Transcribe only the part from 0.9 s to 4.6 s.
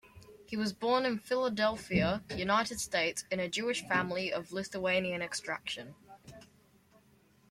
in Philadelphia, United States, in a Jewish family of